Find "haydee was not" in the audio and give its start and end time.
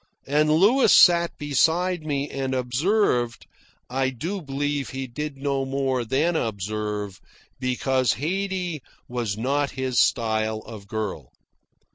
8.13-9.69